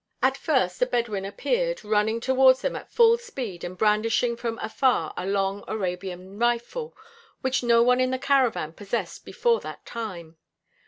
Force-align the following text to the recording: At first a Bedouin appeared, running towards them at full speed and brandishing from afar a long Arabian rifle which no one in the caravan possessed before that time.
At 0.23 0.35
first 0.35 0.81
a 0.81 0.87
Bedouin 0.87 1.25
appeared, 1.25 1.83
running 1.85 2.19
towards 2.19 2.61
them 2.63 2.75
at 2.75 2.89
full 2.91 3.19
speed 3.19 3.63
and 3.63 3.77
brandishing 3.77 4.35
from 4.35 4.57
afar 4.57 5.13
a 5.15 5.27
long 5.27 5.63
Arabian 5.67 6.39
rifle 6.39 6.97
which 7.41 7.61
no 7.61 7.83
one 7.83 7.99
in 8.01 8.09
the 8.09 8.17
caravan 8.17 8.73
possessed 8.73 9.23
before 9.25 9.59
that 9.59 9.85
time. 9.85 10.37